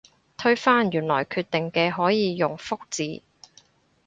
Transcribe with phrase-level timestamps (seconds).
[0.35, 3.21] 推翻原來決定嘅可以用覆字